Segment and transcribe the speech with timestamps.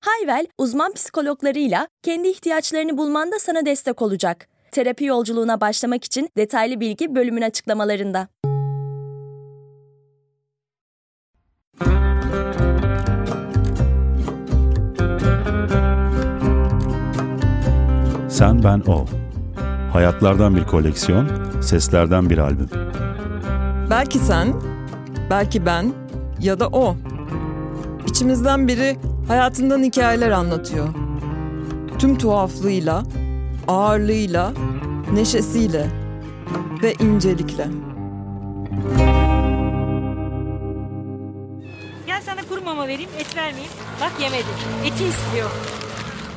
[0.00, 4.48] Hayvel, uzman psikologlarıyla kendi ihtiyaçlarını bulmanda sana destek olacak.
[4.72, 8.28] Terapi yolculuğuna başlamak için detaylı bilgi bölümün açıklamalarında.
[18.30, 19.06] Sen Ben O.
[19.92, 21.28] Hayatlardan bir koleksiyon,
[21.60, 22.68] seslerden bir albüm.
[23.90, 24.54] Belki sen,
[25.30, 25.92] belki ben
[26.40, 26.96] ya da o.
[28.08, 28.96] İçimizden biri
[29.28, 30.88] hayatından hikayeler anlatıyor.
[31.98, 33.02] Tüm tuhaflığıyla,
[33.68, 34.52] ağırlığıyla,
[35.12, 35.86] neşesiyle
[36.82, 37.66] ve incelikle.
[42.06, 43.72] Gel sana kuru mama vereyim, et vermeyeyim.
[44.00, 44.44] Bak yemedi.
[44.84, 45.50] Eti istiyor.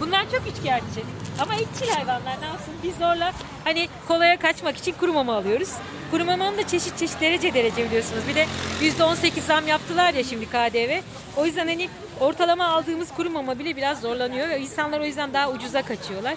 [0.09, 1.01] Bunlar çok üçkağıtçı.
[1.39, 2.73] Ama etçil hayvanlar ne yapsın?
[2.83, 5.69] Biz zorla hani kolaya kaçmak için kuru mama alıyoruz.
[6.11, 8.23] Kuru mamanın da çeşit çeşit derece derece biliyorsunuz.
[8.29, 8.45] Bir de
[8.81, 11.01] %18 zam yaptılar ya şimdi KDV.
[11.37, 14.49] O yüzden hani ortalama aldığımız kuru mama bile biraz zorlanıyor.
[14.49, 16.35] İnsanlar o yüzden daha ucuza kaçıyorlar.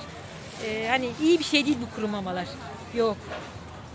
[0.64, 2.46] Ee, hani iyi bir şey değil bu kuru mamalar.
[2.94, 3.16] Yok.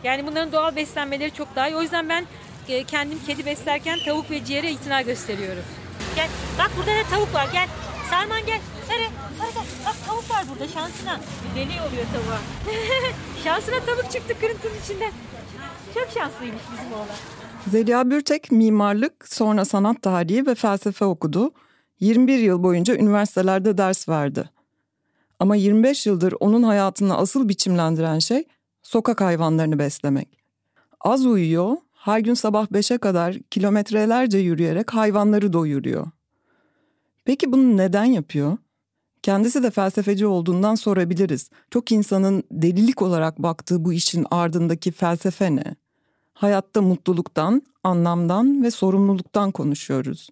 [0.03, 1.75] Yani bunların doğal beslenmeleri çok daha iyi.
[1.75, 2.25] O yüzden ben
[2.67, 5.63] e, kendim kedi beslerken tavuk ve ciğere itina gösteriyorum.
[6.15, 6.27] Gel.
[6.59, 7.47] Bak burada da tavuk var.
[7.53, 7.67] Gel.
[8.09, 8.59] Sarman gel.
[8.87, 9.03] Sarı.
[9.39, 9.63] Sarı gel.
[9.85, 11.19] Bak tavuk var burada şansına.
[11.55, 12.39] Deli oluyor tavuğa.
[13.43, 15.11] şansına tavuk çıktı kırıntının içinden.
[15.93, 17.15] Çok şanslıymış bizim oğlan.
[17.71, 21.51] Zeliha Bürtek mimarlık, sonra sanat tarihi ve felsefe okudu.
[21.99, 24.49] 21 yıl boyunca üniversitelerde ders verdi.
[25.39, 28.43] Ama 25 yıldır onun hayatını asıl biçimlendiren şey
[28.83, 30.37] sokak hayvanlarını beslemek.
[31.01, 36.07] Az uyuyor, her gün sabah 5'e kadar kilometrelerce yürüyerek hayvanları doyuruyor.
[37.27, 38.57] Peki bunu neden yapıyor?
[39.21, 41.49] Kendisi de felsefeci olduğundan sorabiliriz.
[41.71, 45.75] Çok insanın delilik olarak baktığı bu işin ardındaki felsefe ne?
[46.33, 50.29] Hayatta mutluluktan, anlamdan ve sorumluluktan konuşuyoruz.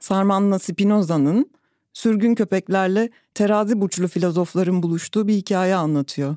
[0.00, 1.50] Sarman'la Spinoza'nın
[1.92, 6.36] sürgün köpeklerle terazi burçlu filozofların buluştuğu bir hikaye anlatıyor.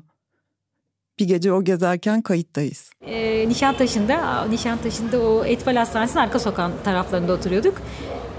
[1.18, 2.90] Bir gece o gezerken kayıttayız.
[3.00, 7.82] E, Nişantaşı'nda, Nişantaşı'nda o Etfal Hastanesi'nin arka sokağın taraflarında oturuyorduk.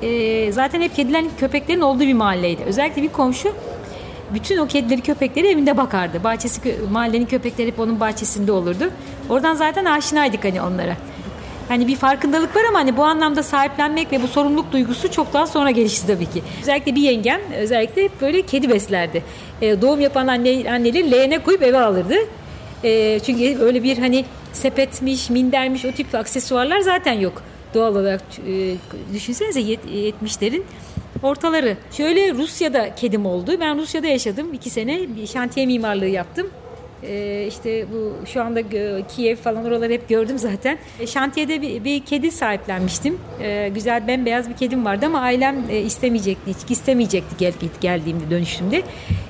[0.02, 2.64] E, zaten hep kedilerin, köpeklerin olduğu bir mahalleydi.
[2.64, 3.54] Özellikle bir komşu
[4.34, 6.24] bütün o kedileri, köpekleri evinde bakardı.
[6.24, 8.92] Bahçesi, mahallenin köpekleri hep onun bahçesinde olurdu.
[9.30, 10.98] Oradan zaten aşinaydık hani onlara.
[11.68, 15.48] Hani bir farkındalık var ama hani bu anlamda sahiplenmek ve bu sorumluluk duygusu çok daha
[15.48, 16.44] sonra gelişti tabii ki.
[16.62, 19.24] Özellikle bir yengem özellikle hep böyle kedi beslerdi.
[19.62, 22.16] Ee, doğum yapan anne, anneleri leğene koyup eve alırdı.
[22.84, 27.44] Ee, çünkü öyle bir hani sepetmiş, mindermiş o tip aksesuarlar zaten yok.
[27.74, 28.76] Doğal olarak e,
[29.14, 30.64] düşünsenize 70'lerin
[31.24, 31.78] ortaları.
[31.92, 33.52] Şöyle Rusya'da kedim oldu.
[33.60, 34.54] Ben Rusya'da yaşadım.
[34.54, 36.48] iki sene bir şantiye mimarlığı yaptım.
[37.04, 38.62] Ee, işte bu şu anda
[39.08, 40.78] Kiev falan oraları hep gördüm zaten.
[41.00, 43.20] E, şantiyede bir, bir kedi sahiplenmiştim.
[43.42, 46.52] Ee, güzel bembeyaz bir kedim vardı ama ailem e, istemeyecekti.
[46.52, 48.84] Hiç istemeyecekti gel, geldiğimde dönüştüğümde.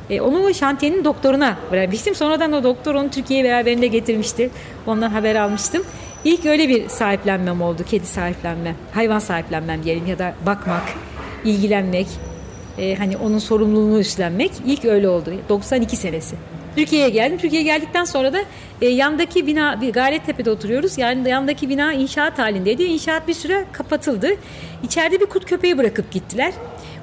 [0.09, 2.15] E, onu şantiyenin doktoruna vermiştim.
[2.15, 4.49] Sonradan o doktor onu Türkiye'ye beraberinde getirmişti.
[4.87, 5.83] Ondan haber almıştım.
[6.25, 7.83] İlk öyle bir sahiplenmem oldu.
[7.89, 8.75] Kedi sahiplenmem.
[8.93, 10.83] Hayvan sahiplenmem diyelim ya da bakmak,
[11.45, 12.07] ilgilenmek.
[12.77, 14.51] E, hani onun sorumluluğunu üstlenmek.
[14.65, 15.33] ilk öyle oldu.
[15.49, 16.35] 92 senesi.
[16.75, 17.37] Türkiye'ye geldim.
[17.37, 18.39] Türkiye'ye geldikten sonra da
[18.81, 20.97] e, yandaki bina, Gayrettepe'de oturuyoruz.
[20.97, 22.83] Yani yandaki bina inşaat halindeydi.
[22.83, 24.29] İnşaat bir süre kapatıldı.
[24.83, 26.53] İçeride bir kurt köpeği bırakıp gittiler.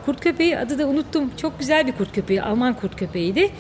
[0.07, 1.31] Kurt köpeği adı da unuttum.
[1.37, 2.43] Çok güzel bir kurt köpeği.
[2.43, 3.51] Alman kurt köpeğiydi.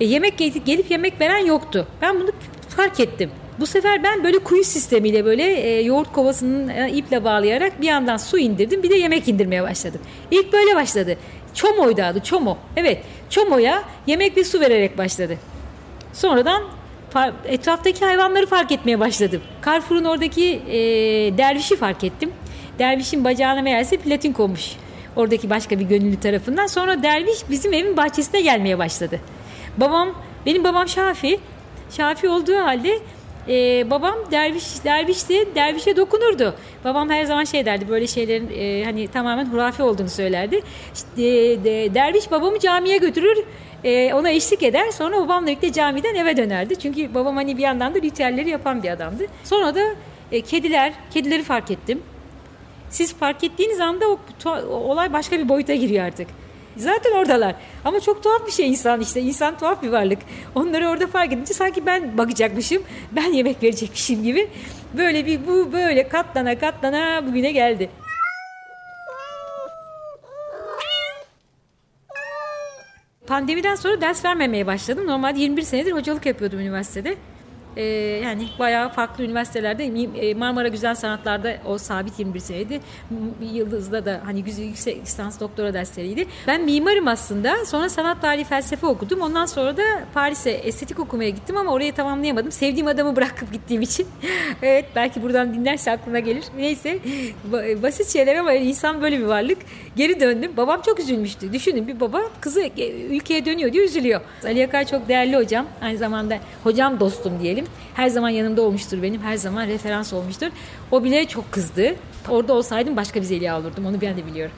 [0.00, 1.86] E, yemek gelip yemek veren yoktu.
[2.02, 2.30] Ben bunu
[2.68, 3.30] fark ettim.
[3.60, 8.16] Bu sefer ben böyle kuyu sistemiyle böyle e, yoğurt kovasının e, iple bağlayarak bir yandan
[8.16, 10.00] su indirdim bir de yemek indirmeye başladım.
[10.30, 11.16] İlk böyle başladı.
[11.54, 12.58] Çomo'ydu adı Çomo.
[12.76, 15.36] Evet Çomo'ya yemek ve su vererek başladı.
[16.12, 16.62] Sonradan
[17.44, 19.42] etraftaki hayvanları fark etmeye başladım.
[19.66, 20.78] Carrefour'un oradaki e,
[21.38, 22.32] dervişi fark ettim.
[22.78, 24.72] Dervişin bacağına meğerse platin konmuş.
[25.16, 26.66] Oradaki başka bir gönüllü tarafından.
[26.66, 29.20] Sonra derviş bizim evin bahçesine gelmeye başladı.
[29.76, 30.14] Babam,
[30.46, 31.40] benim babam Şafi.
[31.90, 32.98] Şafi olduğu halde
[33.48, 36.54] e, babam derviş dervişti, dervişe dokunurdu.
[36.84, 40.60] Babam her zaman şey derdi böyle şeylerin e, hani tamamen hurafe olduğunu söylerdi.
[40.94, 41.22] İşte,
[41.64, 43.44] de, derviş babamı camiye götürür,
[43.84, 44.90] e, ona eşlik eder.
[44.90, 46.76] Sonra babamla birlikte camiden eve dönerdi.
[46.76, 49.26] Çünkü babam hani bir yandan da ritüelleri yapan bir adamdı.
[49.44, 49.80] Sonra da
[50.32, 52.02] e, kediler, kedileri fark ettim.
[52.90, 54.18] Siz fark ettiğiniz anda o
[54.70, 56.28] olay başka bir boyuta giriyor artık.
[56.78, 57.54] Zaten oradalar.
[57.84, 59.20] Ama çok tuhaf bir şey insan işte.
[59.20, 60.18] İnsan tuhaf bir varlık.
[60.54, 62.82] Onları orada fark edince sanki ben bakacakmışım.
[63.12, 64.50] Ben yemek verecekmişim gibi.
[64.96, 67.90] Böyle bir bu böyle katlana katlana bugüne geldi.
[73.26, 75.06] Pandemiden sonra ders vermemeye başladım.
[75.06, 77.16] Normalde 21 senedir hocalık yapıyordum üniversitede.
[77.78, 77.82] Ee,
[78.24, 82.80] yani bayağı farklı üniversitelerde e, Marmara Güzel Sanatlar'da o sabit 21 seneydi.
[83.52, 86.26] Yıldız'da da hani yüksek lisans doktora dersleriydi.
[86.46, 87.64] Ben mimarım aslında.
[87.66, 89.20] Sonra sanat tarihi felsefe okudum.
[89.20, 89.82] Ondan sonra da
[90.14, 92.52] Paris'e estetik okumaya gittim ama orayı tamamlayamadım.
[92.52, 94.06] Sevdiğim adamı bırakıp gittiğim için.
[94.62, 96.44] evet belki buradan dinlerse aklına gelir.
[96.56, 96.98] Neyse
[97.82, 99.58] basit şeyler ama insan böyle bir varlık.
[99.96, 100.52] Geri döndüm.
[100.56, 101.52] Babam çok üzülmüştü.
[101.52, 104.20] Düşünün bir baba kızı e, ülkeye dönüyor diye üzülüyor.
[104.44, 105.66] Ali Yakar çok değerli hocam.
[105.82, 107.67] Aynı zamanda hocam dostum diyelim.
[107.94, 109.22] Her zaman yanımda olmuştur benim.
[109.22, 110.48] Her zaman referans olmuştur.
[110.90, 111.94] O bile çok kızdı.
[112.28, 113.86] Orada olsaydım başka bir zeliha olurdum.
[113.86, 114.54] Onu ben de biliyorum.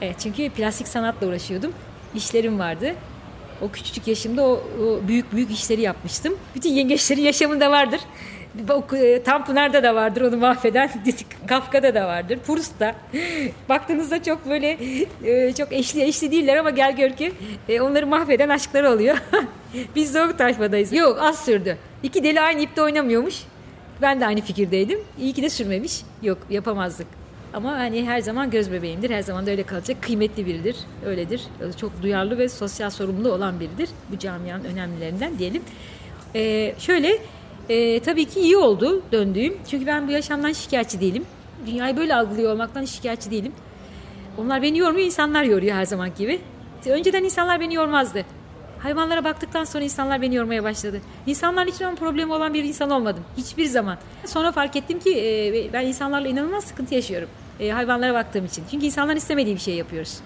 [0.00, 1.72] Evet çünkü plastik sanatla uğraşıyordum.
[2.14, 2.94] İşlerim vardı.
[3.62, 6.34] O küçücük yaşımda o, o büyük büyük işleri yapmıştım.
[6.54, 8.00] Bütün yengeçlerin yaşamında vardır.
[8.96, 10.90] E, Tanpınar'da da vardır onu mahveden.
[11.46, 12.38] Kafka'da da vardır.
[12.46, 12.94] Proust'ta.
[13.68, 14.78] Baktığınızda çok böyle
[15.24, 17.32] e, çok eşli eşli değiller ama gel gör ki
[17.68, 19.16] e, onları mahveden aşkları oluyor.
[19.96, 20.92] Biz de o tayfadayız.
[20.92, 21.78] Yok az sürdü.
[22.02, 23.42] İki deli aynı ipte oynamıyormuş.
[24.02, 24.98] Ben de aynı fikirdeydim.
[25.18, 26.00] İyi ki de sürmemiş.
[26.22, 27.06] Yok yapamazdık.
[27.54, 29.10] Ama hani her zaman göz bebeğimdir.
[29.10, 30.02] Her zaman da öyle kalacak.
[30.02, 30.76] Kıymetli biridir.
[31.06, 31.42] Öyledir.
[31.76, 33.88] Çok duyarlı ve sosyal sorumlu olan biridir.
[34.12, 35.62] Bu camianın önemlilerinden diyelim.
[36.34, 37.18] Ee, şöyle
[37.68, 39.56] e, tabii ki iyi oldu döndüğüm.
[39.70, 41.24] Çünkü ben bu yaşamdan şikayetçi değilim.
[41.66, 43.52] Dünyayı böyle algılıyor olmaktan şikayetçi değilim.
[44.38, 46.40] Onlar beni yormuyor, insanlar yoruyor her zaman gibi.
[46.86, 48.24] Önceden insanlar beni yormazdı.
[48.78, 51.00] Hayvanlara baktıktan sonra insanlar beni yormaya başladı.
[51.26, 53.24] İnsanlarla hiç zaman problemi olan bir insan olmadım.
[53.36, 53.98] Hiçbir zaman.
[54.26, 57.28] Sonra fark ettim ki e, ben insanlarla inanılmaz sıkıntı yaşıyorum.
[57.60, 58.64] E, hayvanlara baktığım için.
[58.70, 60.18] Çünkü insanların istemediği bir şey yapıyoruz.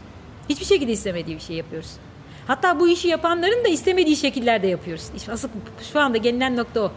[0.49, 1.91] Hiçbir şekilde istemediği bir şey yapıyoruz.
[2.47, 5.05] Hatta bu işi yapanların da istemediği şekillerde yapıyoruz.
[5.33, 5.49] Asıl
[5.93, 6.93] şu anda gelinen nokta o.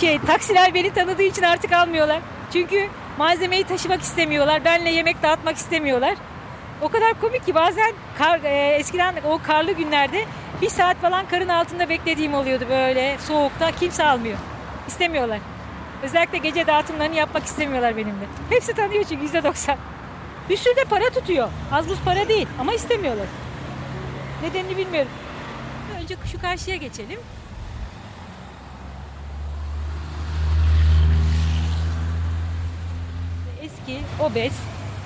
[0.00, 2.20] Şey, taksiler beni tanıdığı için artık almıyorlar.
[2.52, 2.88] Çünkü
[3.18, 4.64] malzemeyi taşımak istemiyorlar.
[4.64, 6.14] Benle yemek dağıtmak istemiyorlar.
[6.82, 10.24] O kadar komik ki bazen kar, e, eskiden o karlı günlerde
[10.62, 13.72] bir saat falan karın altında beklediğim oluyordu böyle soğukta.
[13.72, 14.38] Kimse almıyor.
[14.88, 15.38] İstemiyorlar.
[16.02, 18.26] Özellikle gece dağıtımlarını yapmak istemiyorlar benimle.
[18.50, 19.76] Hepsi tanıyor çünkü yüzde doksan.
[20.48, 21.48] Bir sürü de para tutuyor.
[21.72, 23.26] Az buz para değil ama istemiyorlar.
[24.42, 25.10] Nedenini bilmiyorum.
[26.02, 27.20] Önce şu karşıya geçelim.
[33.62, 34.52] Eski, obez,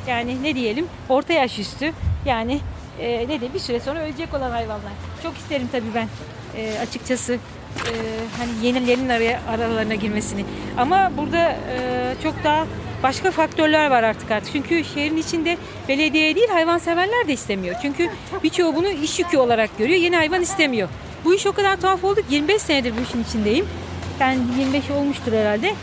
[0.08, 1.92] yani ne diyelim orta yaş üstü
[2.26, 2.60] yani
[3.00, 4.92] e, ne de bir süre sonra ölecek olan hayvanlar.
[5.22, 6.08] Çok isterim tabii ben
[6.56, 7.32] e, açıkçası
[7.76, 7.92] e,
[8.38, 10.44] hani yenilerin araya aralarına girmesini.
[10.78, 12.66] Ama burada e, çok daha
[13.02, 14.52] başka faktörler var artık artık.
[14.52, 15.56] Çünkü şehrin içinde
[15.88, 17.76] belediye değil hayvanseverler de istemiyor.
[17.82, 18.10] Çünkü
[18.42, 20.00] birçoğu bunu iş yükü olarak görüyor.
[20.00, 20.88] Yeni hayvan istemiyor.
[21.24, 23.66] Bu iş o kadar tuhaf oldu ki 25 senedir bu işin içindeyim.
[24.20, 25.74] Ben 25 olmuştur herhalde.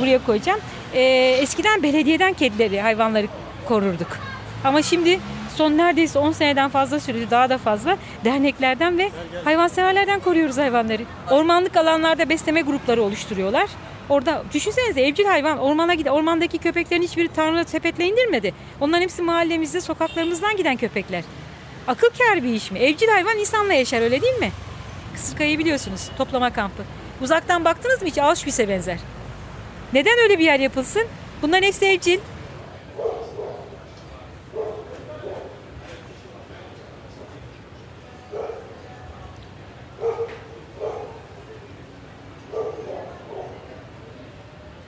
[0.00, 0.60] Buraya koyacağım.
[0.94, 3.26] Ee, eskiden belediyeden kedileri, hayvanları
[3.68, 4.18] korurduk.
[4.64, 5.20] Ama şimdi
[5.56, 9.10] son neredeyse 10 seneden fazla sürdü daha da fazla derneklerden ve
[9.44, 11.02] hayvanseverlerden koruyoruz hayvanları.
[11.30, 13.70] Ormanlık alanlarda besleme grupları oluşturuyorlar.
[14.08, 18.54] Orada düşünsenize evcil hayvan ormana giden ormandaki köpeklerin hiçbiri Tanrı sepetle indirmedi.
[18.80, 21.24] Onların hepsi mahallemizde sokaklarımızdan giden köpekler.
[21.86, 22.78] Akıl kâr bir iş mi?
[22.78, 24.50] Evcil hayvan insanla yaşar öyle değil mi?
[25.14, 26.82] Kısırkayı biliyorsunuz toplama kampı.
[27.20, 28.98] Uzaktan baktınız mı hiç Auschwitz'e benzer.
[29.92, 31.02] Neden öyle bir yer yapılsın?
[31.42, 32.18] Bunların hepsi evcil.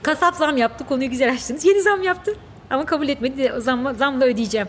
[0.03, 0.87] Kasap zam yaptı.
[0.87, 1.65] Konuyu güzel açtınız.
[1.65, 2.37] Yeni zam yaptı.
[2.71, 3.53] Ama kabul etmedi.
[3.59, 4.69] Zam, zamla ödeyeceğim.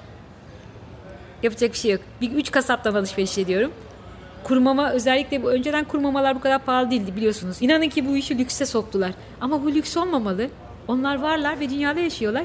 [1.44, 2.02] Yapacak bir şey yok.
[2.22, 3.72] Bir üç kasaptan alışveriş ediyorum.
[4.44, 7.58] Kurumama özellikle bu önceden kurumamalar bu kadar pahalı değildi biliyorsunuz.
[7.62, 9.12] İnanın ki bu işi lükse soktular.
[9.42, 10.50] Ama bu lüks olmamalı.
[10.88, 12.44] Onlar varlar ve dünyada yaşıyorlar.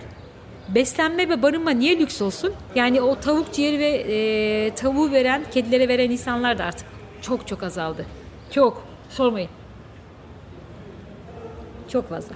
[0.69, 2.53] Beslenme ve barınma niye lüks olsun?
[2.75, 6.87] Yani o tavuk ciğeri ve e, tavuğu veren, kedilere veren insanlar da artık
[7.23, 8.07] çok çok azaldı.
[8.51, 8.85] Çok.
[9.11, 9.51] Sormayın.
[11.89, 12.35] Çok fazla.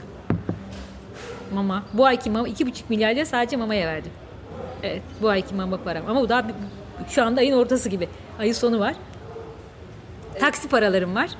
[1.55, 1.85] Mama.
[1.93, 4.13] Bu ayki mama 2,5 milyar lira sadece mamaya verdim.
[4.83, 6.03] Evet bu ayki mama param.
[6.09, 6.45] Ama bu daha
[7.09, 8.09] şu anda ayın ortası gibi.
[8.39, 8.95] Ayın sonu var.
[10.41, 11.31] Taksi paralarım var.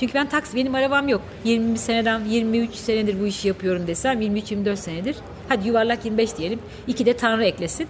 [0.00, 1.20] Çünkü ben taksi benim arabam yok.
[1.44, 5.16] 20 seneden 23 senedir bu işi yapıyorum desem 23-24 senedir.
[5.48, 6.58] Hadi yuvarlak 25 diyelim.
[6.86, 7.88] İki de Tanrı eklesin.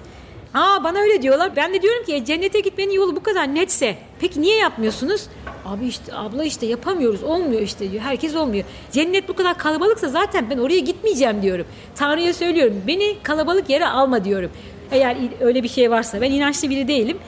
[0.55, 1.57] Aa bana öyle diyorlar.
[1.57, 3.97] Ben de diyorum ki e, cennete gitmenin yolu bu kadar netse.
[4.21, 5.27] Peki niye yapmıyorsunuz?
[5.65, 7.23] Abi işte abla işte yapamıyoruz.
[7.23, 8.03] Olmuyor işte diyor.
[8.03, 8.65] Herkes olmuyor.
[8.93, 11.67] Cennet bu kadar kalabalıksa zaten ben oraya gitmeyeceğim diyorum.
[11.95, 12.83] Tanrı'ya söylüyorum.
[12.87, 14.51] Beni kalabalık yere alma diyorum.
[14.93, 17.19] Eğer öyle bir şey varsa ben inançlı biri değilim.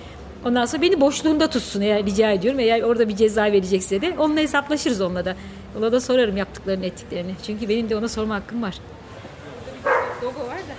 [0.46, 2.60] Ondan sonra beni boşluğunda tutsun eğer rica ediyorum.
[2.60, 5.36] Eğer orada bir ceza verecekse de onunla hesaplaşırız onunla da.
[5.78, 7.34] Ona da sorarım yaptıklarını ettiklerini.
[7.46, 8.78] Çünkü benim de ona sorma hakkım var.
[10.22, 10.74] Logo var da.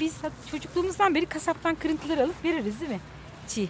[0.00, 0.14] Biz
[0.50, 3.00] çocukluğumuzdan beri kasaptan kırıntılar alıp veririz değil mi?
[3.48, 3.68] Çiğ.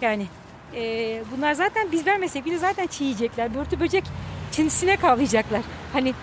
[0.00, 0.26] Yani
[0.74, 3.54] e, bunlar zaten biz vermesek bile zaten çiğ yiyecekler.
[3.54, 4.04] Börtü böcek
[4.52, 5.60] çinsine kavlayacaklar.
[5.92, 6.14] Hani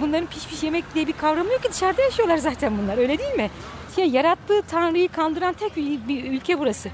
[0.00, 3.50] bunların pişmiş yemek diye bir kavramı yok ki dışarıda yaşıyorlar zaten bunlar öyle değil mi?
[3.96, 6.90] Şey, yarattığı Tanrı'yı kandıran tek bir ülke burası.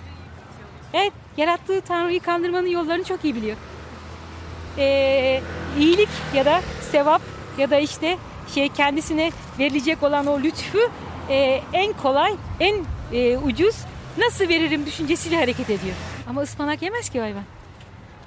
[0.93, 3.57] Evet yarattığı Tanrı'yı kandırmanın yollarını çok iyi biliyor.
[4.79, 5.41] Ee,
[5.79, 7.23] iyilik ya da sevap
[7.59, 8.19] ya da işte
[8.55, 10.79] şey kendisine verilecek olan o lütfu
[11.31, 13.77] e, en kolay, en e, ucuz
[14.19, 15.95] nasıl veririm düşüncesiyle hareket ediyor.
[16.29, 17.43] Ama ıspanak yemez ki hayvan.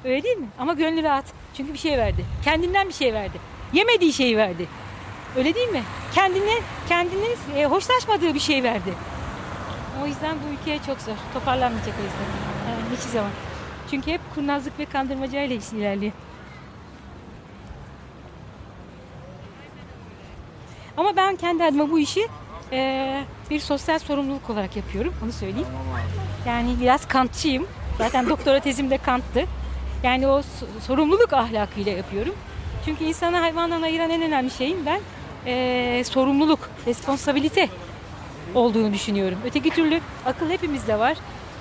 [0.05, 0.47] Öyle değil mi?
[0.59, 1.25] Ama gönlü rahat.
[1.57, 2.25] Çünkü bir şey verdi.
[2.43, 3.37] Kendinden bir şey verdi.
[3.73, 4.67] Yemediği şeyi verdi.
[5.37, 5.83] Öyle değil mi?
[6.15, 6.53] Kendine,
[6.89, 8.93] kendini e, hoşlaşmadığı bir şey verdi.
[10.03, 11.15] O yüzden bu ülkeye çok zor.
[11.33, 12.71] Toparlanmayacak o yüzden.
[12.71, 13.31] Yani hiçbir zaman.
[13.89, 16.11] Çünkü hep kurnazlık ve kandırmacayla ilerliyor.
[20.97, 22.27] Ama ben kendi adıma bu işi
[22.71, 25.13] e, bir sosyal sorumluluk olarak yapıyorum.
[25.23, 25.67] Onu söyleyeyim.
[26.47, 27.67] Yani biraz kantçıyım.
[27.97, 29.45] Zaten doktora tezim de kanttı.
[30.03, 30.41] Yani o
[30.87, 32.35] sorumluluk ahlakıyla yapıyorum.
[32.87, 34.99] Çünkü insanı hayvandan ayıran en önemli şeyin ben
[35.45, 37.69] e, sorumluluk, responsabilite
[38.55, 39.37] olduğunu düşünüyorum.
[39.45, 41.17] Öteki türlü akıl hepimizde var.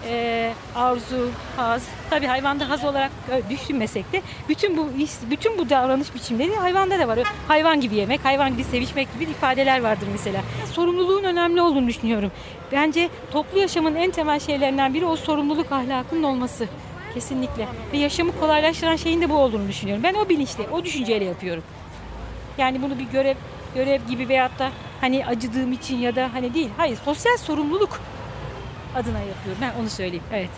[0.08, 3.10] E, arzu, haz, tabii hayvanda haz olarak
[3.50, 4.88] düşünmesek de bütün bu
[5.30, 7.18] bütün bu davranış biçimleri hayvanda da var.
[7.48, 10.42] Hayvan gibi yemek, hayvan gibi sevişmek gibi ifadeler vardır mesela.
[10.72, 12.32] Sorumluluğun önemli olduğunu düşünüyorum.
[12.72, 16.68] Bence toplu yaşamın en temel şeylerinden biri o sorumluluk ahlakının olması.
[17.16, 17.68] Kesinlikle.
[17.92, 20.02] Ve yaşamı kolaylaştıran şeyin de bu olduğunu düşünüyorum.
[20.04, 21.62] Ben o bilinçle, o düşünceyle yapıyorum.
[22.58, 23.34] Yani bunu bir görev
[23.74, 24.70] görev gibi veyahut da
[25.00, 26.70] hani acıdığım için ya da hani değil.
[26.76, 28.00] Hayır, sosyal sorumluluk
[28.94, 29.60] adına yapıyorum.
[29.60, 30.24] Ben onu söyleyeyim.
[30.32, 30.50] Evet.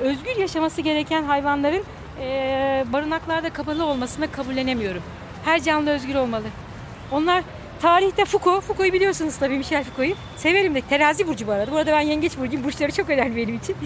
[0.00, 1.84] Özgür yaşaması gereken hayvanların
[2.20, 5.02] e, barınaklarda kapalı olmasını kabullenemiyorum.
[5.44, 6.46] Her canlı özgür olmalı.
[7.12, 7.42] Onlar
[7.82, 10.16] Tarihte Foucault, Foucault'u biliyorsunuz tabii Michel Foucault'u.
[10.36, 11.72] Severim de terazi burcu bu arada.
[11.72, 12.64] Bu ben yengeç burcuyum.
[12.64, 13.76] Burçları çok önemli benim için.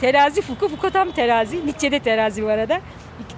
[0.00, 1.66] terazi Foucault, Foucault tam terazi.
[1.66, 2.80] Nietzsche'de terazi bu arada.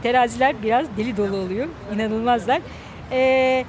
[0.02, 1.68] Teraziler biraz deli dolu oluyor.
[1.94, 2.60] İnanılmazlar.
[3.12, 3.64] Ee,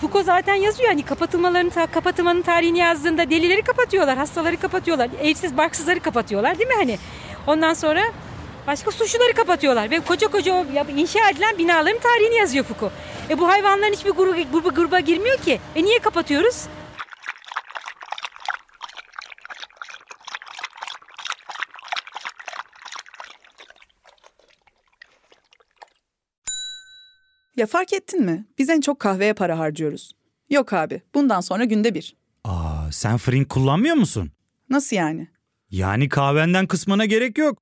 [0.00, 6.58] Foucault zaten yazıyor hani kapatılmaların kapatılmanın tarihini yazdığında delileri kapatıyorlar, hastaları kapatıyorlar, evsiz barksızları kapatıyorlar
[6.58, 6.98] değil mi hani?
[7.46, 8.00] Ondan sonra
[8.66, 10.66] Başka suçluları kapatıyorlar ve koca koca
[10.96, 12.92] inşa edilen binaların tarihini yazıyor Foucault.
[13.30, 15.60] E bu hayvanların hiçbir gruba, gruba, gruba girmiyor ki.
[15.74, 16.66] E niye kapatıyoruz?
[27.56, 28.46] Ya fark ettin mi?
[28.58, 30.12] Biz en çok kahveye para harcıyoruz.
[30.50, 32.16] Yok abi, bundan sonra günde bir.
[32.44, 34.30] Aa, sen fırın kullanmıyor musun?
[34.70, 35.28] Nasıl yani?
[35.70, 37.61] Yani kahvenden kısmına gerek yok.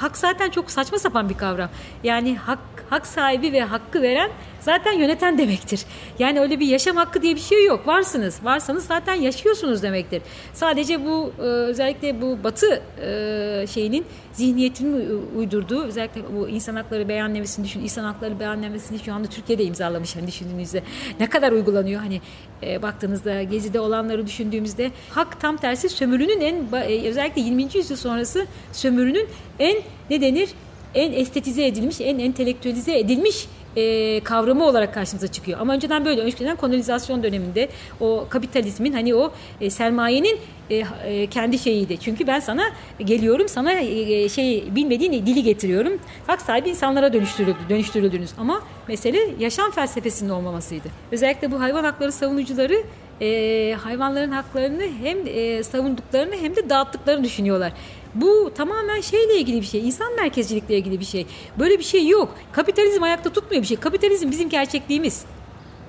[0.00, 1.68] Hak zaten çok saçma sapan bir kavram.
[2.04, 2.58] Yani hak,
[2.90, 4.30] hak sahibi ve hakkı veren
[4.60, 5.84] zaten yöneten demektir.
[6.18, 7.86] Yani öyle bir yaşam hakkı diye bir şey yok.
[7.86, 8.40] Varsınız.
[8.44, 10.22] Varsanız zaten yaşıyorsunuz demektir.
[10.52, 17.64] Sadece bu e, özellikle bu batı e, şeyinin zihniyetinin uydurduğu özellikle bu insan hakları beyannamesini
[17.64, 17.80] düşün.
[17.80, 20.82] İnsan hakları beyannamesini şu anda Türkiye'de imzalamış hani düşündüğünüzde.
[21.20, 22.20] Ne kadar uygulanıyor hani
[22.62, 26.72] e, baktığınızda gezide olanları düşündüğümüzde hak tam tersi sömürünün en
[27.04, 27.62] özellikle 20.
[27.62, 29.76] yüzyıl sonrası sömürünün en
[30.10, 30.48] ne denir?
[30.94, 33.46] En estetize edilmiş, en entelektüelize edilmiş
[33.76, 35.60] e, kavramı olarak karşımıza çıkıyor.
[35.60, 37.68] Ama önceden böyle, önceden kolonizasyon döneminde
[38.00, 40.38] o kapitalizmin hani o e, sermayenin
[40.70, 41.98] e, e, kendi şeyiydi.
[42.00, 42.62] Çünkü ben sana
[42.98, 45.92] geliyorum, sana e, şey bilmediğin dili getiriyorum.
[46.26, 48.30] Hak sahibi insanlara dönüştürüldü, dönüştürüldünüz.
[48.38, 50.88] Ama mesele yaşam felsefesinin olmamasıydı.
[51.12, 52.82] Özellikle bu hayvan hakları savunucuları
[53.20, 57.72] e, hayvanların haklarını hem e, savunduklarını hem de dağıttıklarını düşünüyorlar.
[58.14, 59.86] Bu tamamen şeyle ilgili bir şey.
[59.86, 61.26] insan merkezcilikle ilgili bir şey.
[61.58, 62.34] Böyle bir şey yok.
[62.52, 63.76] Kapitalizm ayakta tutmuyor bir şey.
[63.76, 65.24] Kapitalizm bizim gerçekliğimiz.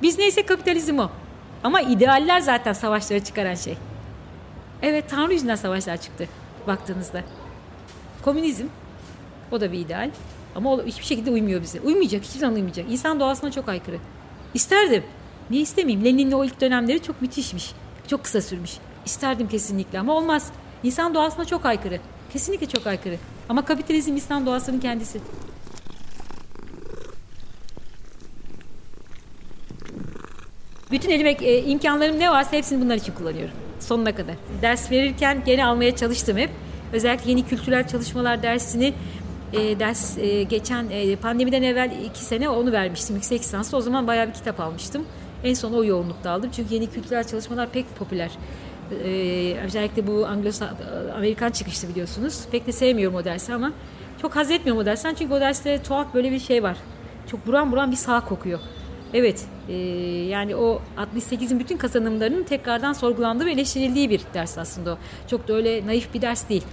[0.01, 1.09] Biz neyse kapitalizm o.
[1.63, 3.77] Ama idealler zaten savaşları çıkaran şey.
[4.81, 6.27] Evet Tanrı yüzünden savaşlar çıktı
[6.67, 7.23] baktığınızda.
[8.23, 8.65] Komünizm
[9.51, 10.11] o da bir ideal.
[10.55, 11.79] Ama o hiçbir şekilde uymuyor bize.
[11.79, 12.91] Uymayacak, hiçbir zaman uymayacak.
[12.91, 13.97] İnsan doğasına çok aykırı.
[14.53, 15.03] İsterdim.
[15.49, 16.05] Niye istemeyeyim?
[16.05, 17.71] Lenin'in o ilk dönemleri çok müthişmiş.
[18.07, 18.71] Çok kısa sürmüş.
[19.05, 20.51] İsterdim kesinlikle ama olmaz.
[20.83, 21.99] İnsan doğasına çok aykırı.
[22.33, 23.17] Kesinlikle çok aykırı.
[23.49, 25.19] Ama kapitalizm insan doğasının kendisi.
[30.91, 33.53] Bütün elime e, imkanlarım ne varsa hepsini bunlar için kullanıyorum.
[33.79, 34.35] Sonuna kadar.
[34.61, 36.49] Ders verirken gene almaya çalıştım hep.
[36.93, 38.93] Özellikle yeni kültürel çalışmalar dersini
[39.53, 43.77] e, ders e, geçen e, pandemiden evvel iki sene onu vermiştim yüksek lisanslı.
[43.77, 45.05] O zaman bayağı bir kitap almıştım.
[45.43, 46.49] En son o yoğunlukta aldım.
[46.55, 48.31] Çünkü yeni kültürel çalışmalar pek popüler.
[48.91, 50.49] Ee, özellikle bu Anglo
[51.17, 52.39] Amerikan çıkışlı biliyorsunuz.
[52.51, 53.71] Pek de sevmiyorum o dersi ama
[54.21, 55.13] çok haz etmiyorum o dersten.
[55.13, 56.77] Çünkü o derste tuhaf böyle bir şey var.
[57.31, 58.59] Çok buran buran bir sağ kokuyor.
[59.13, 59.73] Evet, e,
[60.27, 64.97] yani o 68'in bütün kazanımlarının tekrardan sorgulandığı ve eleştirildiği bir ders aslında o.
[65.27, 66.63] Çok da öyle naif bir ders değil.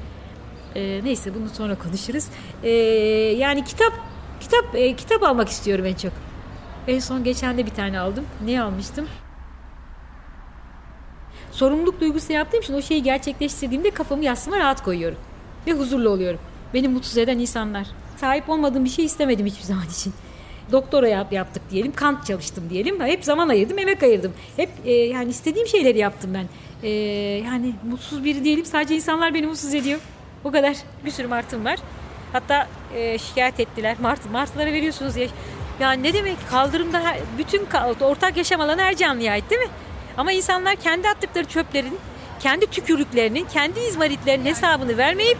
[0.75, 2.25] E, neyse bunu sonra konuşuruz.
[2.63, 2.71] E,
[3.39, 3.93] yani kitap
[4.41, 6.13] kitap e, kitap almak istiyorum en çok.
[6.89, 8.25] En son geçen de bir tane aldım.
[8.45, 9.09] Ne almıştım?
[11.59, 15.19] Sorumluluk duygusu yaptığım için o şeyi gerçekleştirdiğimde kafamı yastığıma rahat koyuyorum.
[15.67, 16.41] Ve huzurlu oluyorum.
[16.75, 17.87] Beni mutsuz eden insanlar.
[18.17, 20.13] Sahip olmadığım bir şey istemedim hiçbir zaman için.
[20.73, 23.01] Doktora yap, yaptık diyelim, kant çalıştım diyelim.
[23.01, 24.33] Hep zaman ayırdım, emek ayırdım.
[24.57, 26.47] Hep e, yani istediğim şeyleri yaptım ben.
[26.83, 26.91] E,
[27.45, 30.01] yani mutsuz biri değilim, sadece insanlar beni mutsuz ediyor.
[30.45, 30.77] O kadar.
[31.05, 31.79] Bir sürü martım var.
[32.33, 33.97] Hatta e, şikayet ettiler.
[34.01, 35.29] Martı, martılara veriyorsunuz ya.
[35.81, 37.03] Ya ne demek kaldırımda
[37.39, 37.67] bütün
[38.01, 39.69] ortak yaşam alanı her canlıya ait değil mi?
[40.19, 41.99] Ama insanlar kendi attıkları çöplerin,
[42.41, 45.39] kendi tükürüklerinin, kendi izmaritlerinin hesabını vermeyip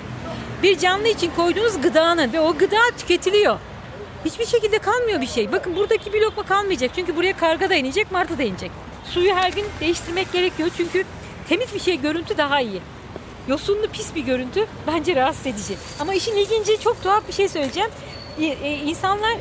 [0.63, 3.59] bir canlı için koyduğunuz gıdanın ve o gıda tüketiliyor.
[4.25, 5.53] Hiçbir şekilde kalmıyor bir şey.
[5.53, 6.91] Bakın buradaki bir lokma kalmayacak.
[6.95, 8.71] Çünkü buraya karga da inecek, martı da inecek.
[9.05, 10.71] Suyu her gün değiştirmek gerekiyor.
[10.77, 11.05] Çünkü
[11.49, 12.81] temiz bir şey görüntü daha iyi.
[13.49, 15.75] Yosunlu pis bir görüntü bence rahatsız edici.
[16.01, 17.91] Ama işin ilginci çok tuhaf bir şey söyleyeceğim.
[18.41, 19.37] Ee, insanlar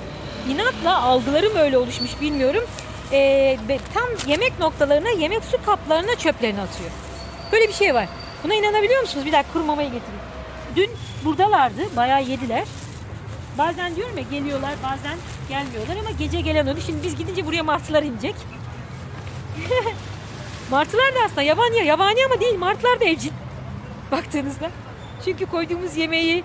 [0.50, 2.63] inatla algılarım öyle oluşmuş bilmiyorum.
[3.12, 3.58] Ee,
[3.93, 6.89] tam yemek noktalarına, yemek su kaplarına çöplerini atıyor.
[7.52, 8.08] Böyle bir şey var.
[8.43, 9.26] Buna inanabiliyor musunuz?
[9.26, 10.22] Bir dakika kurumamayı getireyim.
[10.76, 10.91] Dün
[11.26, 11.96] buradalardı.
[11.96, 12.67] Bayağı yediler.
[13.58, 15.17] Bazen diyorum ya geliyorlar bazen
[15.50, 16.84] gelmiyorlar ama gece gelen oluyor.
[16.86, 18.36] Şimdi biz gidince buraya martılar inecek.
[20.72, 22.58] martılar da aslında yabani, yabani ama değil.
[22.58, 23.32] Martılar da evcil.
[24.12, 24.70] Baktığınızda.
[25.26, 26.43] Çünkü koyduğumuz yemeği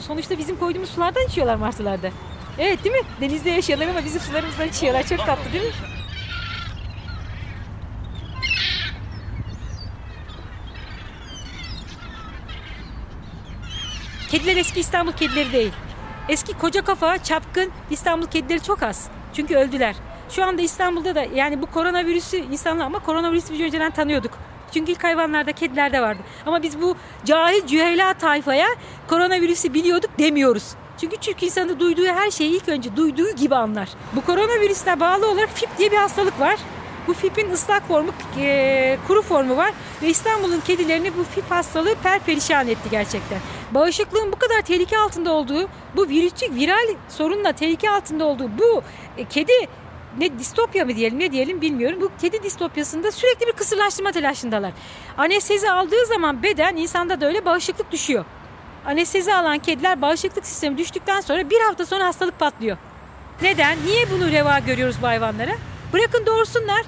[0.00, 2.10] sonuçta bizim koyduğumuz sulardan içiyorlar martılar da.
[2.58, 3.02] Evet değil mi?
[3.20, 5.02] Denizde yaşıyorlar ama bizim sularımızdan içiyorlar.
[5.02, 5.72] Çok tatlı değil mi?
[14.32, 15.72] Kediler eski İstanbul kedileri değil.
[16.28, 19.08] Eski koca kafa, çapkın İstanbul kedileri çok az.
[19.34, 19.96] Çünkü öldüler.
[20.30, 24.32] Şu anda İstanbul'da da yani bu koronavirüsü insanlar ama koronavirüsü biz önceden tanıyorduk.
[24.74, 26.22] Çünkü ilk hayvanlarda kedilerde vardı.
[26.46, 28.68] Ama biz bu cahil cühela tayfaya
[29.08, 30.74] koronavirüsü biliyorduk demiyoruz.
[31.00, 33.88] Çünkü Türk insanı duyduğu her şeyi ilk önce duyduğu gibi anlar.
[34.12, 36.56] Bu koronavirüsle bağlı olarak FIP diye bir hastalık var.
[37.06, 42.68] Bu FIP'in ıslak formu, e, kuru formu var ve İstanbul'un kedilerini bu FIP hastalığı perperişan
[42.68, 43.38] etti gerçekten.
[43.70, 48.82] Bağışıklığın bu kadar tehlike altında olduğu, bu virüsçük viral sorunla tehlike altında olduğu bu
[49.16, 49.52] e, kedi
[50.18, 51.98] ne distopya mı diyelim ne diyelim bilmiyorum.
[52.00, 54.72] Bu kedi distopyasında sürekli bir kısırlaştırma telaşındalar.
[55.18, 58.24] Anestezi aldığı zaman beden insanda da öyle bağışıklık düşüyor.
[58.86, 62.76] Anestezi alan kediler bağışıklık sistemi düştükten sonra bir hafta sonra hastalık patlıyor.
[63.42, 63.78] Neden?
[63.86, 65.52] Niye bunu reva görüyoruz bu hayvanlara?
[65.92, 66.82] Bırakın doğursunlar.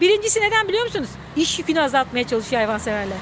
[0.00, 1.08] Birincisi neden biliyor musunuz?
[1.36, 3.18] İş yükünü azaltmaya çalışıyor hayvanseverler.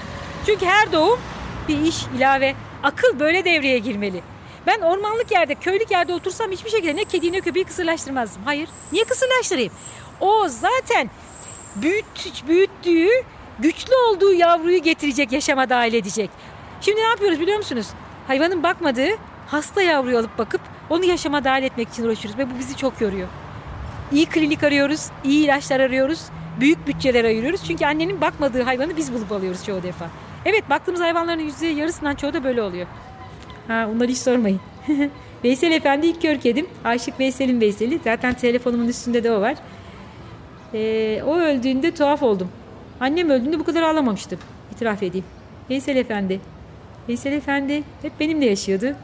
[0.46, 1.20] Çünkü her doğum
[1.68, 2.54] bir iş ilave.
[2.82, 4.22] Akıl böyle devreye girmeli.
[4.66, 8.42] Ben ormanlık yerde, köylük yerde otursam hiçbir şekilde ne kediyi ne köpeği kısırlaştırmazdım.
[8.44, 8.68] Hayır.
[8.92, 9.72] Niye kısırlaştırayım?
[10.20, 11.10] O zaten
[11.76, 12.04] büyüt,
[12.48, 13.08] büyüttüğü,
[13.58, 16.30] güçlü olduğu yavruyu getirecek, yaşama dahil edecek.
[16.80, 17.86] Şimdi ne yapıyoruz biliyor musunuz?
[18.26, 19.10] Hayvanın bakmadığı
[19.46, 23.28] hasta yavruyu alıp bakıp onu yaşama dahil etmek için uğraşıyoruz ve bu bizi çok yoruyor.
[24.12, 26.20] İyi klinik arıyoruz, iyi ilaçlar arıyoruz,
[26.60, 27.64] büyük bütçeler ayırıyoruz.
[27.64, 30.10] Çünkü annenin bakmadığı hayvanı biz bulup alıyoruz çoğu defa.
[30.44, 32.86] Evet baktığımız hayvanların yüzde yarısından çoğu da böyle oluyor.
[33.68, 34.60] Ha onları hiç sormayın.
[35.44, 36.66] Veysel Efendi ilk kör kedim.
[36.84, 38.00] Aşık Veysel'in Veysel'i.
[38.04, 39.56] Zaten telefonumun üstünde de o var.
[40.74, 42.48] Ee, o öldüğünde tuhaf oldum.
[43.00, 44.38] Annem öldüğünde bu kadar ağlamamıştım.
[44.72, 45.26] İtiraf edeyim.
[45.70, 46.40] Veysel Efendi.
[47.08, 48.94] Veysel Efendi hep benimle yaşıyordu.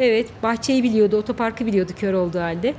[0.00, 2.74] Evet bahçeyi biliyordu, otoparkı biliyordu kör olduğu halde.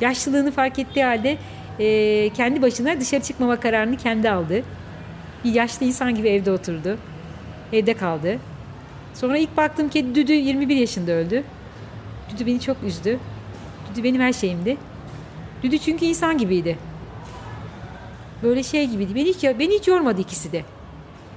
[0.00, 1.38] Yaşlılığını fark ettiği halde
[1.78, 4.62] e, kendi başına dışarı çıkmama kararını kendi aldı.
[5.44, 6.98] Bir yaşlı insan gibi evde oturdu.
[7.72, 8.38] Evde kaldı.
[9.14, 11.44] Sonra ilk baktığım kedi Düdü 21 yaşında öldü.
[12.30, 13.18] Düdü beni çok üzdü.
[13.90, 14.76] Düdü benim her şeyimdi.
[15.62, 16.78] Düdü çünkü insan gibiydi.
[18.42, 19.14] Böyle şey gibiydi.
[19.14, 20.62] Beni hiç, beni hiç yormadı ikisi de.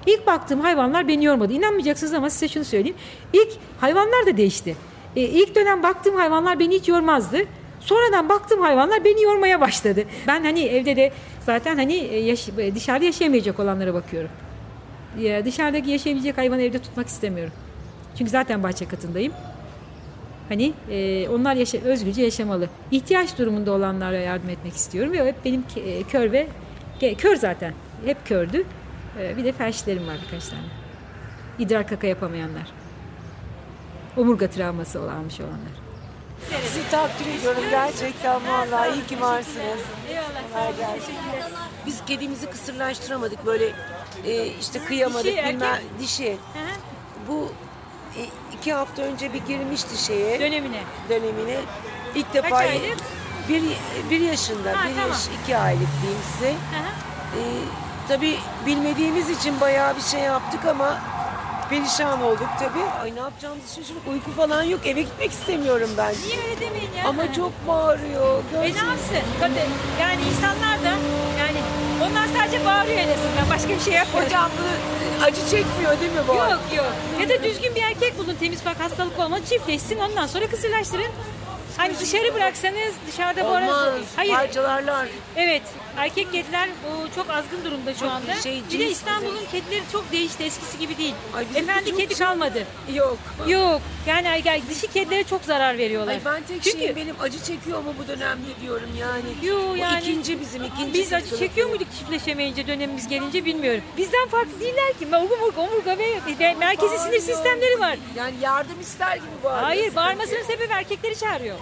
[0.05, 1.53] İlk baktığım hayvanlar beni yormadı.
[1.53, 2.97] İnanmayacaksınız ama size şunu söyleyeyim.
[3.33, 4.75] İlk hayvanlar da değişti.
[5.15, 7.37] E, ilk dönem baktığım hayvanlar beni hiç yormazdı.
[7.79, 10.03] Sonradan baktığım hayvanlar beni yormaya başladı.
[10.27, 11.11] Ben hani evde de
[11.45, 14.29] zaten hani e, yaş- dışarıda yaşayamayacak olanlara bakıyorum.
[15.19, 17.53] Ya dışarıdaki yaşayabilecek hayvanı evde tutmak istemiyorum.
[18.17, 19.33] Çünkü zaten bahçe katındayım.
[20.49, 22.69] Hani e, onlar yaşa, özgürce yaşamalı.
[22.91, 26.47] İhtiyaç durumunda olanlara yardım etmek istiyorum ve hep benim e, kör ve
[27.01, 27.73] ge- kör zaten.
[28.05, 28.63] Hep kördü.
[29.21, 30.61] E, bir de felçlerim var birkaç tane.
[31.59, 32.67] İdrar kaka yapamayanlar.
[34.17, 35.88] Omurga travması olmuş olanlar.
[36.47, 39.79] Sizi takdir ediyorum gerçekten vallahi iyi ki varsınız.
[40.77, 41.15] Gelsin.
[41.85, 43.73] Biz kedimizi kısırlaştıramadık böyle
[44.25, 45.99] e, işte kıyamadık Dişi, bilmem erkek.
[45.99, 46.37] dişi.
[47.27, 47.51] Bu
[48.17, 48.21] e,
[48.57, 50.81] iki hafta önce bir girmişti şeye Dönemine.
[51.09, 51.57] dönemine.
[52.15, 52.97] İlk defa aylık?
[53.49, 53.63] bir,
[54.09, 55.09] bir yaşında, Ha, bir tamam.
[55.09, 56.49] yaş, iki aylık diyeyim size.
[56.49, 57.41] E,
[58.07, 60.99] tabii bilmediğimiz için bayağı bir şey yaptık ama
[61.69, 63.01] perişan olduk tabii.
[63.03, 64.07] Ay ne yapacağımızı şaşırdık.
[64.07, 64.87] Uyku falan yok.
[64.87, 66.13] Eve gitmek istemiyorum ben.
[66.27, 67.07] Niye öyle demeyin ya?
[67.09, 68.43] Ama çok bağırıyor.
[68.55, 69.23] E ne yapsın?
[69.39, 69.65] Tabii.
[70.01, 70.93] Yani insanlar da
[71.39, 71.59] yani
[72.03, 73.49] onlar sadece bağırıyor en azından.
[73.49, 74.25] Başka bir şey yapmıyor.
[74.25, 76.35] Hocam bunu acı çekmiyor değil mi bu?
[76.35, 76.93] Yok yok.
[77.21, 81.11] Ya da düzgün bir erkek bulun temiz bak hastalık olmadı çiftleşsin ondan sonra kısırlaştırın.
[81.77, 83.71] Hani dışarı bıraksanız dışarıda bu arada...
[83.71, 83.93] Olmaz.
[84.15, 84.33] Hayır.
[84.33, 85.07] Parçalarlar.
[85.35, 85.61] Evet.
[85.97, 88.33] Erkek kediler bu çok azgın durumda şu Çok anda.
[88.35, 90.43] şey, bir de cins- İstanbul'un kedileri çok değişti.
[90.43, 91.13] Eskisi gibi değil.
[91.35, 92.63] Ay, Efendi çok kedi şey- kalmadı.
[92.93, 93.17] Yok.
[93.47, 93.81] Yok.
[94.07, 96.13] Yani erkek- dişi kedilere çok zarar veriyorlar.
[96.13, 99.47] Ay ben tek Çünkü şeyim benim acı çekiyor mu bu dönemde diyorum yani.
[99.49, 100.93] Yo, Bu yani- ikinci bizim ikinci.
[100.93, 101.39] Biz acı kızımız.
[101.39, 103.83] çekiyor muyduk çiftleşemeyince dönemimiz gelince bilmiyorum.
[103.97, 105.07] Bizden farklı değiller ki.
[105.15, 106.07] Omurga, omurga ve
[106.39, 107.21] ve merkezi sinir Bağırıyor.
[107.21, 107.97] sistemleri var.
[108.15, 109.63] Yani yardım ister gibi bağırıyor.
[109.63, 111.57] Hayır bağırmasının sebebi erkekleri çağırıyor.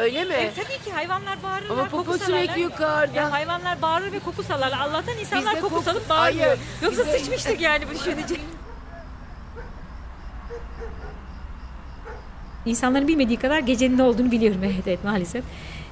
[0.00, 0.34] Öyle mi?
[0.34, 2.42] E, tabii ki hayvanlar bağırırlar, Ama koku popo salarlar.
[2.44, 3.16] sürekli yukarıda.
[3.16, 4.78] Ya hayvanlar bağırır ve koku salarlar.
[4.78, 6.46] Allah'tan insanlar Bizde koku koku- salıp bağırmıyor.
[6.46, 8.34] Hayır, Yoksa bizde- sıçmıştık yani bu düşününce.
[12.66, 15.44] İnsanların bilmediği kadar gecenin ne olduğunu biliyorum evet, evet maalesef.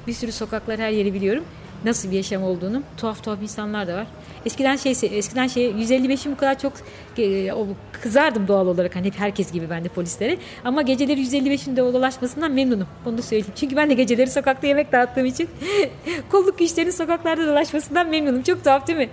[0.06, 1.44] Bir sürü sokaklar her yeri biliyorum.
[1.84, 2.82] Nasıl bir yaşam olduğunu.
[2.96, 4.06] Tuhaf tuhaf insanlar da var.
[4.46, 6.72] Eskiden şey eskiden şey 155'im bu kadar çok
[7.18, 10.38] e, o, kızardım doğal olarak hani hep herkes gibi ben de polislere.
[10.64, 12.86] Ama geceleri 155'in de dolaşmasından memnunum.
[13.06, 13.52] Onu da söyleyeyim.
[13.56, 15.48] Çünkü ben de geceleri sokakta yemek dağıttığım için
[16.30, 18.42] kolluk güçlerinin sokaklarda dolaşmasından memnunum.
[18.42, 19.08] Çok tuhaf değil mi?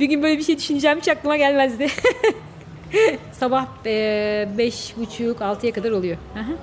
[0.00, 1.88] Bir gün böyle bir şey düşüneceğim hiç aklıma gelmezdi.
[3.32, 6.16] Sabah e, beş buçuk altıya kadar oluyor.
[6.34, 6.56] Hı hı.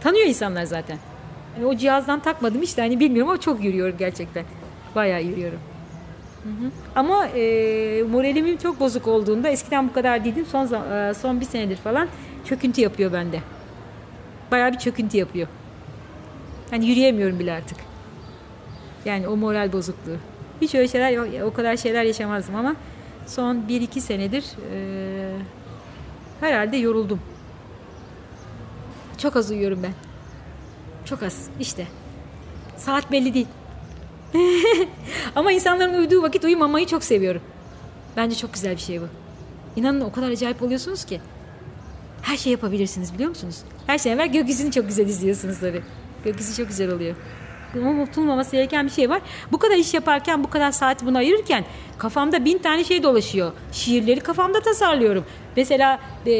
[0.00, 0.98] Tanıyor insanlar zaten.
[1.56, 4.44] Yani o cihazdan takmadım işte hani bilmiyorum ama çok yürüyorum gerçekten.
[4.94, 5.58] Bayağı yürüyorum.
[6.42, 6.70] Hı hı.
[6.96, 10.46] Ama e, moralimin çok bozuk olduğunda eskiden bu kadar değildim.
[10.52, 12.08] Son e, son bir senedir falan
[12.44, 13.40] çöküntü yapıyor bende.
[14.50, 15.48] Bayağı bir çöküntü yapıyor.
[16.70, 17.78] Hani yürüyemiyorum bile artık.
[19.04, 20.16] Yani o moral bozukluğu.
[20.60, 21.28] Hiç öyle şeyler yok.
[21.44, 22.76] O kadar şeyler yaşamazdım ama
[23.26, 25.32] son 1-2 senedir e,
[26.40, 27.20] herhalde yoruldum.
[29.18, 30.11] Çok az uyuyorum ben.
[31.12, 31.86] Çok az işte.
[32.76, 33.46] Saat belli değil.
[35.36, 37.42] Ama insanların uyuduğu vakit uyumamayı çok seviyorum.
[38.16, 39.04] Bence çok güzel bir şey bu.
[39.76, 41.20] İnanın o kadar acayip oluyorsunuz ki.
[42.22, 43.58] Her şey yapabilirsiniz biliyor musunuz?
[43.86, 45.82] Her şeyden evvel gökyüzünü çok güzel izliyorsunuz tabii.
[46.24, 47.16] Gökyüzü çok güzel oluyor.
[47.74, 49.20] Ama unutulmaması gereken bir şey var.
[49.52, 51.64] Bu kadar iş yaparken, bu kadar saati buna ayırırken
[51.98, 53.52] kafamda bin tane şey dolaşıyor.
[53.72, 55.24] Şiirleri kafamda tasarlıyorum.
[55.56, 56.32] Mesela e,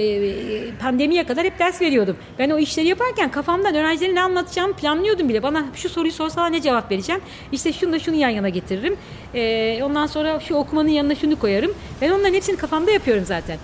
[0.81, 2.17] pandemiye kadar hep ders veriyordum.
[2.39, 5.43] Ben o işleri yaparken kafamdan öğrencilere ne anlatacağımı planlıyordum bile.
[5.43, 7.21] Bana şu soruyu sorsalar ne cevap vereceğim?
[7.53, 8.97] İşte şunu da şunu yan yana getiririm.
[9.35, 11.75] E, ondan sonra şu okumanın yanına şunu koyarım.
[12.01, 13.59] Ben onların hepsini kafamda yapıyorum zaten.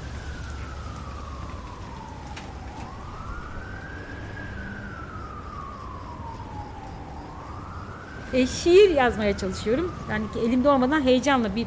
[8.32, 9.94] E, şiir yazmaya çalışıyorum.
[10.10, 11.66] Yani elimde olmadan heyecanla bir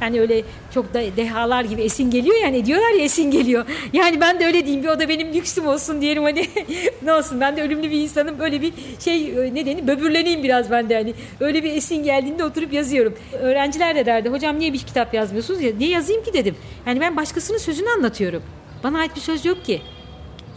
[0.00, 0.42] yani öyle
[0.74, 3.66] çok da dehalar gibi esin geliyor yani diyorlar ya esin geliyor.
[3.92, 6.46] Yani ben de öyle diyeyim bir o da benim lüksüm olsun diyelim hani
[7.02, 10.88] ne olsun ben de ölümlü bir insanım böyle bir şey ne denir böbürleneyim biraz ben
[10.88, 13.14] de hani öyle bir esin geldiğinde oturup yazıyorum.
[13.40, 16.56] Öğrenciler de derdi hocam niye bir kitap yazmıyorsunuz ya niye yazayım ki dedim.
[16.86, 18.42] Yani ben başkasının sözünü anlatıyorum.
[18.84, 19.82] Bana ait bir söz yok ki.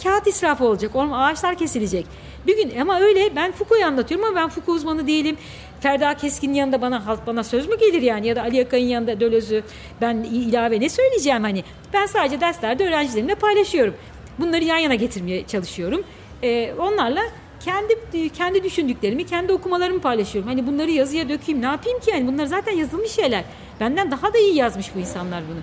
[0.03, 0.91] Kağıt israfı olacak.
[0.95, 2.05] Ağaçlar kesilecek.
[2.47, 5.37] Bir gün ama öyle ben Foucault'u anlatıyorum ama ben Foucault uzmanı değilim.
[5.81, 9.19] Ferda Keskin'in yanında bana halk bana söz mü gelir yani ya da Ali Akay'ın yanında
[9.19, 9.61] Döloz'u
[10.01, 11.63] ben ilave ne söyleyeceğim hani.
[11.93, 13.93] Ben sadece derslerde öğrencilerimle paylaşıyorum.
[14.39, 16.03] Bunları yan yana getirmeye çalışıyorum.
[16.43, 17.21] Ee, onlarla
[17.65, 20.49] kendi kendi düşündüklerimi, kendi okumalarımı paylaşıyorum.
[20.49, 21.61] Hani bunları yazıya dökeyim.
[21.61, 22.27] Ne yapayım ki yani?
[22.27, 23.43] Bunlar zaten yazılmış şeyler.
[23.79, 25.59] Benden daha da iyi yazmış bu insanlar bunu.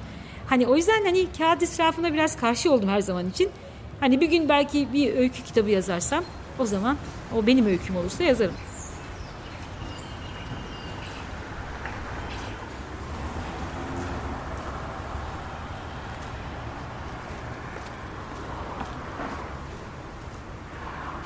[0.46, 3.48] Hani o yüzden hani kağıt israfına biraz karşı oldum her zaman için.
[4.00, 6.24] Hani bir gün belki bir öykü kitabı yazarsam
[6.60, 6.96] o zaman
[7.36, 8.54] o benim öyküm olursa yazarım.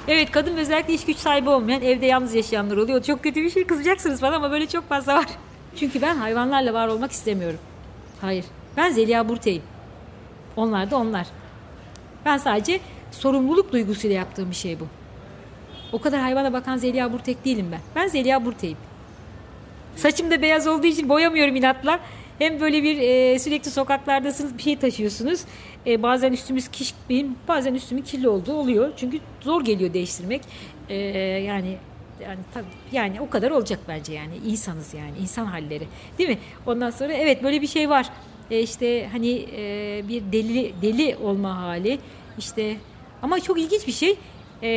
[0.09, 3.03] Evet kadın özellikle iş güç sahibi olmayan evde yalnız yaşayanlar oluyor.
[3.03, 5.27] Çok kötü bir şey kızacaksınız bana ama böyle çok fazla var.
[5.77, 7.59] Çünkü ben hayvanlarla var olmak istemiyorum.
[8.20, 8.44] Hayır.
[8.77, 9.62] Ben Zeliha Burtey'im.
[10.57, 11.27] Onlar da onlar.
[12.25, 14.87] Ben sadece sorumluluk duygusuyla yaptığım bir şey bu.
[15.92, 17.81] O kadar hayvana bakan Zeliha Burtek değilim ben.
[17.97, 18.77] Ben Zeliha Burtek'im.
[19.97, 22.01] Saçım da beyaz olduğu için boyamıyorum inatla.
[22.38, 25.40] Hem böyle bir e, sürekli sokaklardasınız bir şey taşıyorsunuz.
[25.87, 28.92] E, bazen üstümüz kiş benim bazen üstümün kirli olduğu oluyor.
[28.97, 30.42] Çünkü zor geliyor değiştirmek.
[30.88, 31.77] E, yani
[32.23, 35.85] yani tabii yani o kadar olacak bence yani insanız yani insan halleri
[36.18, 36.38] değil mi?
[36.66, 38.11] Ondan sonra evet böyle bir şey var.
[38.51, 41.99] E, işte hani e, bir deli deli olma hali
[42.38, 42.77] işte
[43.23, 44.16] ama çok ilginç bir şey.
[44.64, 44.68] E,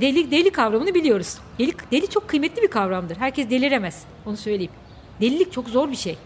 [0.00, 1.38] deli deli kavramını biliyoruz.
[1.58, 3.16] Deli deli çok kıymetli bir kavramdır.
[3.16, 4.04] Herkes deliremez.
[4.26, 4.72] Onu söyleyeyim.
[5.20, 6.18] Delilik çok zor bir şey.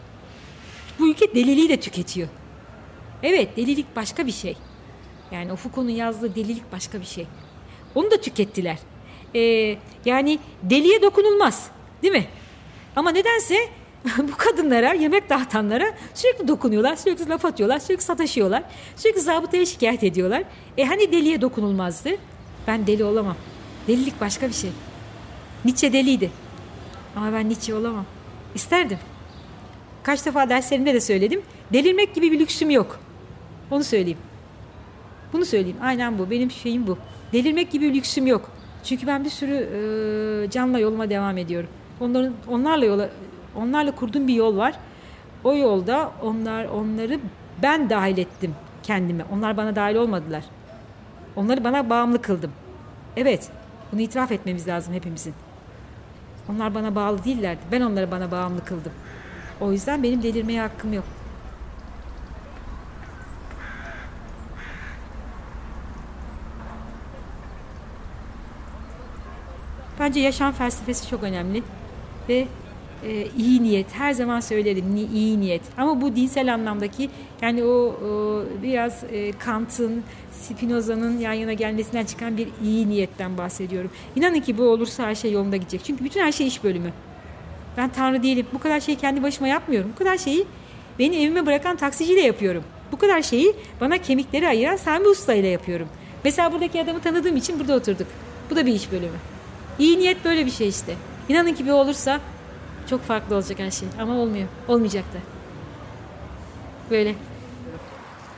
[0.98, 2.28] Bu ülke deliliği de tüketiyor.
[3.22, 4.56] Evet delilik başka bir şey.
[5.32, 7.26] Yani o Foucault'un yazdığı delilik başka bir şey.
[7.94, 8.78] Onu da tükettiler.
[9.34, 11.70] Ee, yani deliye dokunulmaz.
[12.02, 12.26] Değil mi?
[12.96, 13.56] Ama nedense
[14.18, 18.62] bu kadınlara, yemek dağıtanlara sürekli dokunuyorlar, sürekli laf atıyorlar, sürekli sataşıyorlar,
[18.96, 20.42] sürekli zabıtaya şikayet ediyorlar.
[20.78, 22.10] E hani deliye dokunulmazdı?
[22.66, 23.36] Ben deli olamam.
[23.88, 24.70] Delilik başka bir şey.
[25.64, 26.30] Nietzsche deliydi.
[27.16, 28.04] Ama ben Nietzsche olamam.
[28.54, 28.98] İsterdim.
[30.02, 31.42] Kaç defa derslerimde de söyledim.
[31.72, 33.00] Delirmek gibi bir lüksüm yok.
[33.70, 34.18] Onu söyleyeyim.
[35.32, 35.76] Bunu söyleyeyim.
[35.82, 36.30] Aynen bu.
[36.30, 36.98] Benim şeyim bu.
[37.32, 38.50] Delirmek gibi bir lüksüm yok.
[38.84, 41.68] Çünkü ben bir sürü e, canla yoluma devam ediyorum.
[42.00, 43.10] Onların onlarla yola
[43.56, 44.74] onlarla kurduğum bir yol var.
[45.44, 47.20] O yolda onlar onları
[47.62, 49.24] ben dahil ettim kendime.
[49.32, 50.44] Onlar bana dahil olmadılar.
[51.36, 52.52] Onları bana bağımlı kıldım.
[53.16, 53.50] Evet.
[53.92, 55.34] Bunu itiraf etmemiz lazım hepimizin.
[56.48, 57.60] Onlar bana bağlı değillerdi.
[57.72, 58.92] Ben onları bana bağımlı kıldım.
[59.60, 61.04] O yüzden benim delirmeye hakkım yok.
[70.00, 71.62] Bence yaşam felsefesi çok önemli
[72.28, 72.48] ve
[73.06, 77.10] e, iyi niyet her zaman söylerim ni, iyi niyet ama bu dinsel anlamdaki
[77.42, 83.90] yani o, o biraz e, Kant'ın Spinoza'nın yan yana gelmesinden çıkan bir iyi niyetten bahsediyorum.
[84.16, 85.84] İnanın ki bu olursa her şey yolunda gidecek.
[85.84, 86.92] Çünkü bütün her şey iş bölümü.
[87.76, 88.46] Ben Tanrı değilim.
[88.54, 89.90] Bu kadar şeyi kendi başıma yapmıyorum.
[89.94, 90.44] Bu kadar şeyi
[90.98, 92.64] beni evime bırakan taksiciyle yapıyorum.
[92.92, 95.88] Bu kadar şeyi bana kemikleri ayıran Sami Usta ile yapıyorum.
[96.24, 98.06] Mesela buradaki adamı tanıdığım için burada oturduk.
[98.50, 99.18] Bu da bir iş bölümü.
[99.78, 100.94] İyi niyet böyle bir şey işte.
[101.28, 102.20] İnanın ki bir olursa
[102.90, 103.88] çok farklı olacak her şey.
[104.00, 104.48] Ama olmuyor.
[104.68, 105.18] Olmayacak da.
[106.90, 107.14] Böyle.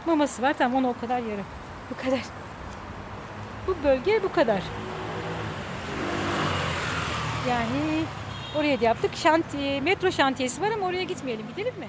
[0.07, 1.45] Maması var tamam onu o kadar yarım.
[1.91, 2.21] Bu kadar.
[3.67, 4.63] Bu bölge bu kadar.
[7.49, 8.03] Yani
[8.57, 9.11] oraya da yaptık.
[9.15, 11.47] Şantiye, metro şantiyesi var ama oraya gitmeyelim.
[11.57, 11.89] Gidelim mi?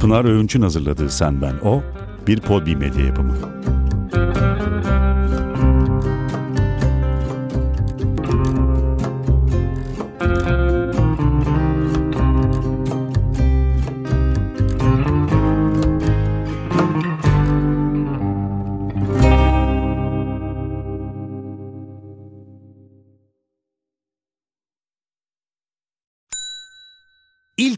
[0.00, 1.82] Pınar Öğünç'ün hazırladığı Sen Ben O,
[2.26, 3.63] bir Podbi medya yapımı.